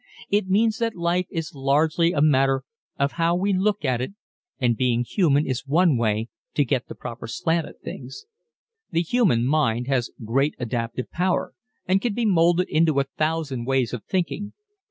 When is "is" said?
1.29-1.53, 5.45-5.67